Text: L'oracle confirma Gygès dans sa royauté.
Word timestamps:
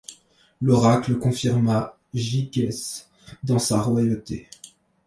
L'oracle 0.61 1.19
confirma 1.19 1.95
Gygès 2.15 3.07
dans 3.43 3.59
sa 3.59 3.79
royauté. 3.83 4.49